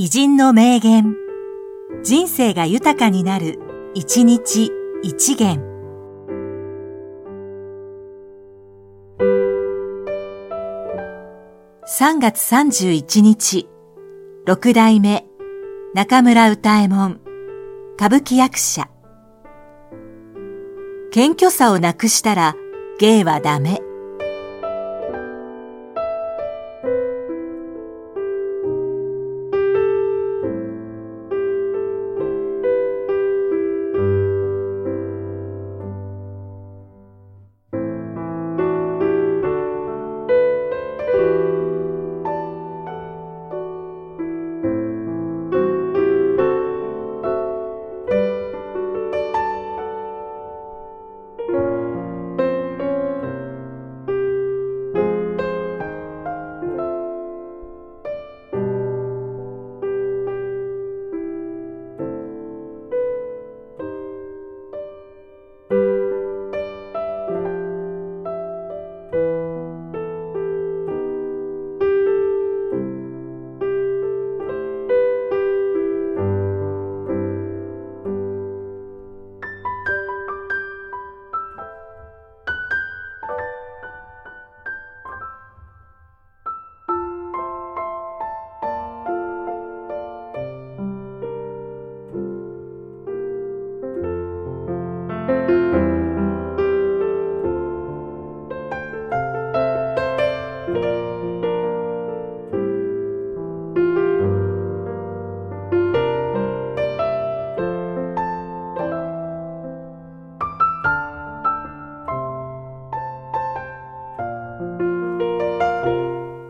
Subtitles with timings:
[0.00, 1.16] 偉人の名言。
[2.04, 3.58] 人生が豊かになる、
[3.94, 4.70] 一日
[5.02, 5.60] 一元。
[11.98, 13.68] 3月31日、
[14.46, 15.26] 六代目、
[15.94, 17.20] 中村歌右衛門、
[17.96, 18.88] 歌舞伎役者。
[21.10, 22.54] 謙虚さをなくしたら
[23.00, 23.87] 芸はダメ。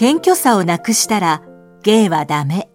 [0.00, 1.42] 謙虚さをなくしたら
[1.82, 2.70] 芸はダメ。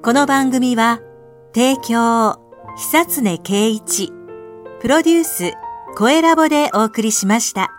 [0.00, 1.00] この番組は、
[1.52, 2.38] 提供、
[2.76, 4.12] 久常圭一、
[4.80, 5.54] プロデュース、
[5.96, 7.77] 声ラボでお送りしました。